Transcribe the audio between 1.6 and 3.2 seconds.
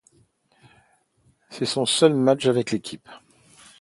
son seul match avec l'équipe.